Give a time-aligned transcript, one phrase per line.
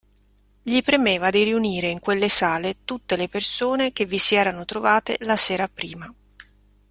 [0.63, 5.15] Gli premeva di riunire in quelle sale tutte le persone che vi si erano trovate
[5.19, 6.11] la sera prima.